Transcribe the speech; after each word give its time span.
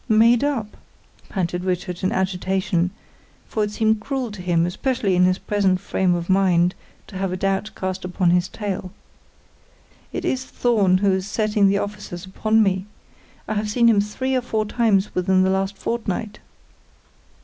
"Made 0.09 0.43
up!" 0.43 0.77
panted 1.29 1.63
Richard, 1.63 2.01
in 2.03 2.11
agitation, 2.11 2.89
for 3.47 3.63
it 3.63 3.69
seemed 3.69 3.99
cruel 3.99 4.31
to 4.31 4.41
him, 4.41 4.65
especially 4.65 5.15
in 5.15 5.25
his 5.25 5.37
present 5.37 5.79
frame 5.79 6.15
of 6.15 6.27
mind, 6.27 6.73
to 7.05 7.17
have 7.19 7.31
a 7.31 7.37
doubt 7.37 7.69
cast 7.75 8.03
upon 8.03 8.31
his 8.31 8.47
tale. 8.47 8.91
"It 10.11 10.25
is 10.25 10.43
Thorn 10.43 10.97
who 10.97 11.11
is 11.11 11.27
setting 11.27 11.67
the 11.67 11.77
officers 11.77 12.25
upon 12.25 12.63
me. 12.63 12.87
I 13.47 13.53
have 13.53 13.69
seen 13.69 13.87
him 13.87 14.01
three 14.01 14.35
or 14.35 14.41
four 14.41 14.65
times 14.65 15.13
within 15.13 15.43
the 15.43 15.51
last 15.51 15.77
fortnight." 15.77 16.39